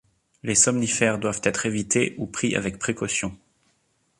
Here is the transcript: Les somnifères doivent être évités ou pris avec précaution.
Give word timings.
Les 0.41 0.55
somnifères 0.55 1.19
doivent 1.19 1.41
être 1.43 1.67
évités 1.67 2.15
ou 2.17 2.25
pris 2.25 2.55
avec 2.55 2.79
précaution. 2.79 3.37